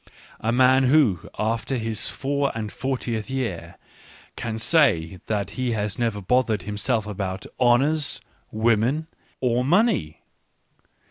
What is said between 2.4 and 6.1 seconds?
and fortieth year, can say that he has